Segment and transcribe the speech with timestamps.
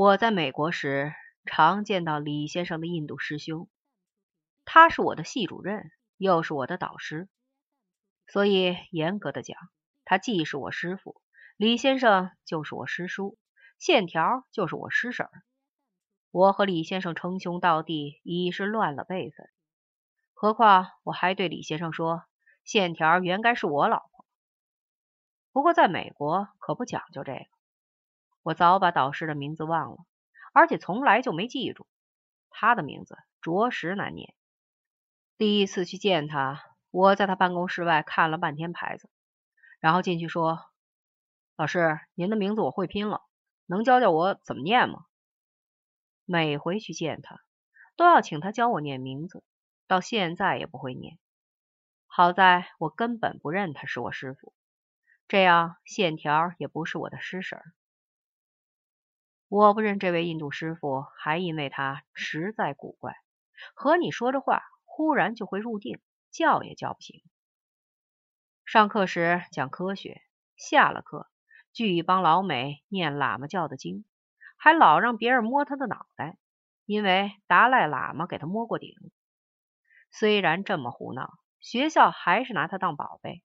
[0.00, 1.12] 我在美国时
[1.44, 3.68] 常见到李先生的印度师兄，
[4.64, 7.28] 他是我的系主任，又是我的导师，
[8.28, 9.58] 所以严格的讲，
[10.04, 11.20] 他既是我师傅，
[11.56, 13.36] 李先生就是我师叔，
[13.80, 15.26] 线条就是我师婶。
[16.30, 19.50] 我和李先生称兄道弟已是乱了辈分，
[20.32, 22.22] 何况我还对李先生说，
[22.62, 24.24] 线条原该是我老婆。
[25.50, 27.57] 不过在美国可不讲究这个。
[28.42, 29.98] 我早把导师的名字忘了，
[30.52, 31.86] 而且从来就没记住。
[32.50, 34.34] 他的名字着实难念。
[35.36, 39.08] 第一次去见他，我在他办公室外看了半天牌子，
[39.78, 40.60] 然后进去说
[41.56, 43.22] ：“老师，您的名字我会拼了，
[43.66, 45.04] 能教教我怎么念吗？”
[46.24, 47.40] 每回去见他，
[47.96, 49.44] 都要请他教我念名字，
[49.86, 51.18] 到现在也不会念。
[52.06, 54.52] 好在我根本不认他是我师傅，
[55.28, 57.60] 这样线条也不是我的师婶。
[59.48, 63.14] 我不认这位印度师傅，还因为他实在古怪，
[63.74, 67.22] 和你说着话，忽然就会入定，叫也叫不醒。
[68.66, 70.20] 上课时讲科学，
[70.54, 71.30] 下了课
[71.72, 74.04] 聚一帮老美念喇嘛教的经，
[74.58, 76.36] 还老让别人摸他的脑袋，
[76.84, 78.94] 因为达赖喇嘛给他摸过顶。
[80.10, 83.42] 虽然这么胡闹，学校还是拿他当宝贝，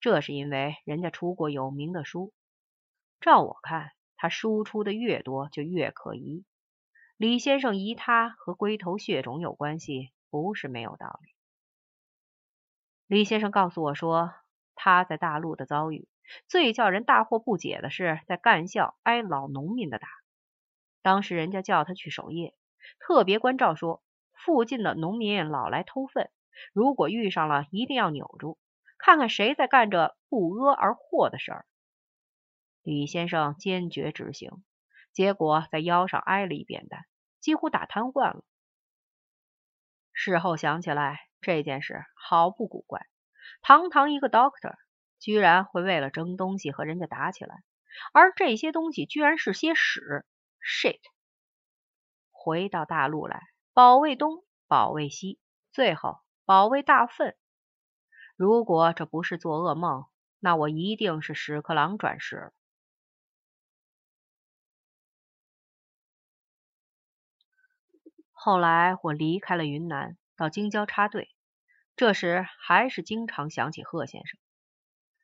[0.00, 2.32] 这是因为人家出过有名的书。
[3.20, 3.92] 照我看。
[4.18, 6.44] 他输出的越多，就越可疑。
[7.16, 11.30] 李先生疑他和龟头血肿有关系，不是没有道理。
[13.06, 14.34] 李先生告诉我说，
[14.74, 16.08] 他在大陆的遭遇
[16.46, 20.08] 最叫人大惑不解的是，在干校挨老农民的打。
[21.00, 22.54] 当时人家叫他去守夜，
[22.98, 24.02] 特别关照说，
[24.34, 26.30] 附近的农民老来偷粪，
[26.72, 28.58] 如果遇上了，一定要扭住，
[28.98, 31.66] 看看谁在干这不阿而祸的事儿。
[32.88, 34.64] 李先生坚决执行，
[35.12, 37.04] 结果在腰上挨了一扁担，
[37.38, 38.42] 几乎打瘫痪了。
[40.14, 43.06] 事后想起来，这件事毫不古怪。
[43.60, 44.74] 堂堂一个 doctor，
[45.18, 47.62] 居然会为了争东西和人家打起来，
[48.14, 50.24] 而这些东西居然是些屎
[50.62, 50.98] shit。
[52.30, 53.42] 回到大陆来，
[53.74, 55.38] 保卫东，保卫西，
[55.72, 57.36] 最后保卫大粪。
[58.34, 60.06] 如果这不是做噩梦，
[60.38, 62.52] 那我一定是屎壳郎转世了
[68.40, 71.28] 后来我离开了云南，到京郊插队。
[71.96, 74.38] 这时还是经常想起贺先生。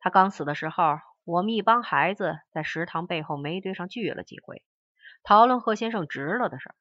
[0.00, 4.64] 他刚死的时候，我们一帮孩子在食堂背后煤堆上聚了几回，
[5.22, 6.74] 讨论贺先生直了的事。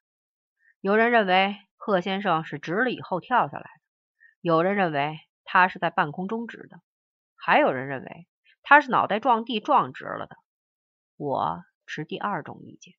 [0.81, 3.81] 有人认为贺先生是直了以后跳下来的，
[4.41, 6.81] 有人认为他是在半空中直的，
[7.35, 8.27] 还有人认为
[8.63, 10.35] 他是脑袋撞地撞直了的。
[11.17, 12.95] 我持第二种意见。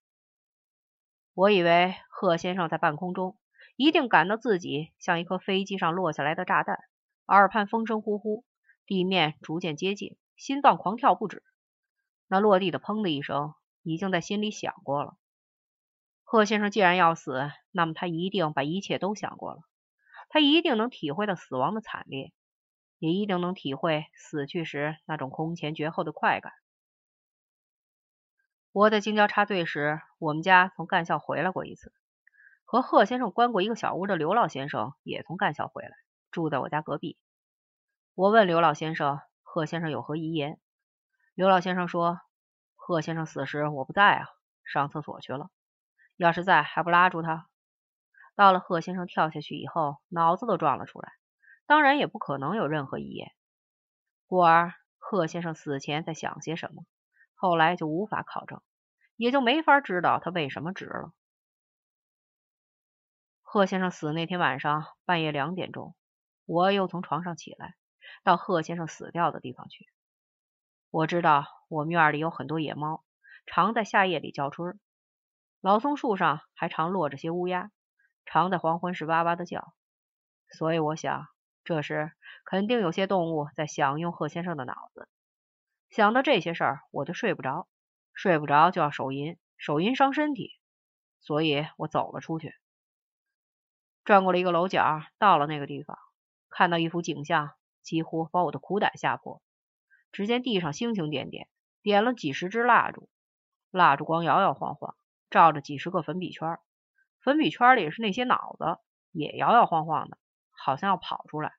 [1.36, 3.36] 我以为贺先生在半空中
[3.76, 6.78] 一定感到自己像一颗飞机上落下来的炸弹，
[7.26, 8.46] 耳畔风声呼呼，
[8.86, 11.42] 地面逐渐接近，心脏狂跳不止。
[12.26, 13.52] 那落地的砰的一声，
[13.82, 15.18] 已经在心里想过了。
[16.24, 19.60] 贺先生既然要死，那么他一定把一切都想过了，
[20.30, 22.32] 他一定能体会到死亡的惨烈，
[22.98, 26.54] 也一定能体会死去时那种空前绝后的快感。
[28.78, 31.94] 我在京郊插队时，我们家从干校回来过一次。
[32.66, 35.92] 和贺先生关过一个小屋的刘老先生也从干校回来，
[36.30, 37.16] 住在我家隔壁。
[38.14, 40.60] 我问刘老先生，贺先生有何遗言？
[41.32, 42.20] 刘老先生说，
[42.74, 44.28] 贺先生死时我不在啊，
[44.66, 45.48] 上厕所去了。
[46.18, 47.48] 要是在，还不拉住他？
[48.34, 51.12] 到了贺先生跳下去以后，脑子都撞了出来，
[51.64, 53.32] 当然也不可能有任何遗言。
[54.26, 56.84] 故而，贺先生死前在想些什么？
[57.38, 58.62] 后来就无法考证，
[59.16, 61.12] 也就没法知道他为什么直了。
[63.42, 65.94] 贺先生死那天晚上半夜两点钟，
[66.44, 67.74] 我又从床上起来，
[68.22, 69.86] 到贺先生死掉的地方去。
[70.90, 73.04] 我知道我们院里有很多野猫，
[73.46, 74.78] 常在夏夜里叫春，
[75.60, 77.70] 老松树上还常落着些乌鸦，
[78.24, 79.72] 常在黄昏时哇哇的叫。
[80.50, 81.28] 所以我想，
[81.64, 82.12] 这时
[82.44, 85.08] 肯定有些动物在享用贺先生的脑子。
[85.88, 87.68] 想到这些事儿，我就睡不着，
[88.16, 90.58] 睡不着就要手淫，手淫伤身体，
[91.20, 92.54] 所以我走了出去，
[94.04, 95.98] 转过了一个楼角，到了那个地方，
[96.48, 97.52] 看到一幅景象，
[97.82, 99.42] 几乎把我的苦胆吓破。
[100.12, 101.46] 只见地上星星点点，
[101.82, 103.10] 点了几十支蜡烛，
[103.70, 104.96] 蜡烛光摇摇晃晃，
[105.28, 106.58] 照着几十个粉笔圈，
[107.20, 108.78] 粉笔圈里是那些脑子，
[109.12, 110.16] 也摇摇晃晃的，
[110.52, 111.52] 好像要跑出来。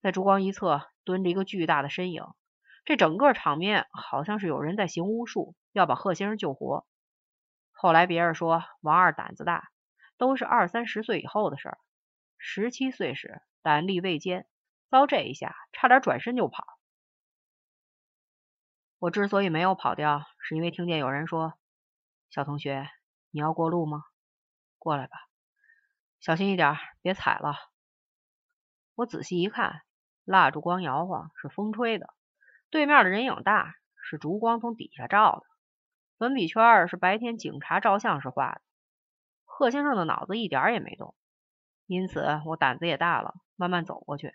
[0.00, 2.24] 在烛光一侧蹲着一个巨大的身影。
[2.86, 6.86] 这整个场面好像是有人在行巫术，要把贺先生救活。
[7.72, 9.68] 后来别人说王二胆子大，
[10.16, 11.78] 都是二三十岁以后的事儿。
[12.38, 14.46] 十七岁时胆力未坚，
[14.88, 16.64] 遭这一下，差点转身就跑。
[19.00, 21.54] 我之所以没有跑掉，是因为听见有人说
[22.30, 22.88] ：“小同学，
[23.32, 24.04] 你要过路吗？
[24.78, 25.18] 过来吧，
[26.20, 27.56] 小心一点，别踩了。”
[28.94, 29.82] 我仔细一看，
[30.24, 32.14] 蜡烛光摇晃，是风吹的。
[32.70, 35.46] 对面的人影大，是烛光从底下照的。
[36.18, 38.60] 粉笔圈是白天警察照相时画的。
[39.44, 41.14] 贺先生的脑子一点也没动，
[41.86, 44.34] 因此我胆子也大了，慢慢走过去。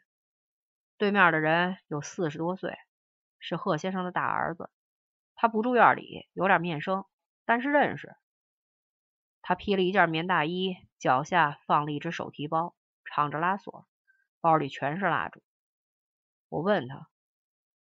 [0.98, 2.78] 对面的人有四十多岁。
[3.44, 4.70] 是贺先生的大儿子，
[5.34, 7.06] 他不住院里，有点面生，
[7.44, 8.16] 但是认识。
[9.42, 13.88] 他披了一件棉大衣，脚下放了一只手提包，敞着拉锁，
[14.42, 15.42] 包里全是蜡烛。
[16.50, 17.08] 我问他，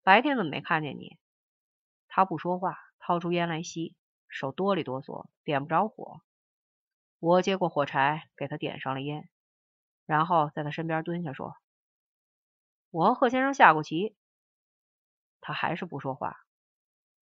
[0.05, 1.19] 白天怎么没看见你？
[2.09, 3.97] 他不说话，掏出烟来吸，
[4.29, 6.21] 手哆里哆嗦，点不着火。
[7.21, 9.31] 我接过火柴，给他点上了烟，
[10.05, 11.57] 然后在他身边蹲下说
[12.93, 14.15] ：“我和贺先生下过棋。”
[15.41, 16.37] 他还是不说话。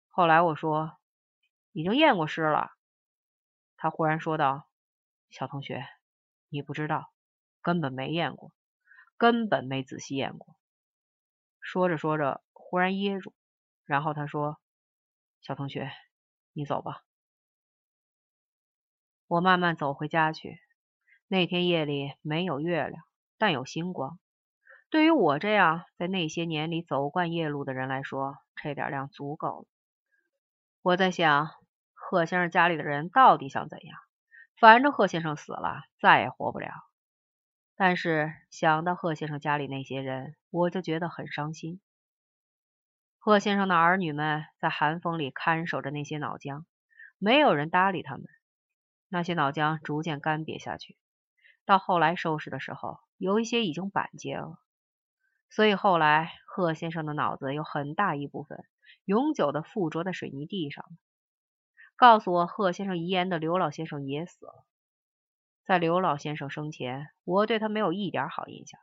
[0.09, 0.99] 后来我说
[1.71, 2.73] 已经验过尸了。
[3.77, 4.69] 他忽然说道
[5.31, 5.87] ：“小同学，
[6.49, 7.13] 你不知道，
[7.61, 8.53] 根本没验过，
[9.17, 10.57] 根本没仔细验过。”
[11.63, 13.35] 说着说着，忽然噎住，
[13.85, 14.59] 然后他说
[15.45, 15.93] ：“小同学，
[16.55, 17.03] 你走吧。”
[19.29, 20.59] 我慢慢走回家去。
[21.29, 23.05] 那天夜里没有月亮，
[23.37, 24.19] 但有星光。
[24.89, 29.67] 对于我这样在那些年里走惯夜路的人来说，这点亮足够了。
[30.81, 31.51] 我在想，
[31.93, 33.99] 贺先生家里的人到底想怎样？
[34.59, 36.73] 反正贺先生死了，再也活不了。
[37.77, 41.79] 但是想到贺先生家里那些人，我就觉得很伤心。
[43.25, 46.65] 贺先生的儿女们在寒风里看守着那些脑浆，
[47.19, 48.27] 没有人搭理他们。
[49.09, 50.97] 那些脑浆逐渐干瘪下去，
[51.65, 54.59] 到后来收拾的时候，有一些已经板结了。
[55.51, 58.65] 所以后来，贺先生的脑子有很大一部分
[59.05, 60.85] 永久的附着在水泥地上。
[61.95, 64.67] 告诉我贺先生遗言的刘老先生也死了。
[65.65, 68.81] 在刘老先生生前，我对他没有一点好印象。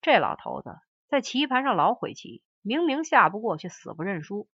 [0.00, 0.78] 这老头子
[1.08, 4.48] 在棋盘上老悔棋，明明下不过，却死不认输。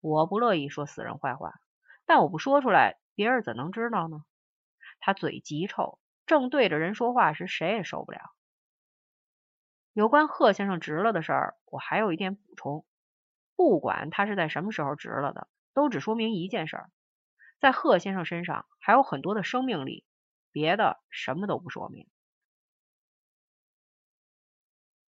[0.00, 1.60] 我不乐意说死人坏话，
[2.06, 4.24] 但我不说出来，别人怎能知道呢？
[4.98, 8.30] 他嘴极臭，正对着人说话时，谁也受不了。
[9.92, 12.86] 有关贺先生直了的事儿，我还有一点补充。
[13.56, 16.82] 不管他是在什么时候直了的，都只说明一件事：
[17.60, 20.06] 在贺先生身上还有很多的生命力，
[20.50, 22.08] 别的什么都不说明。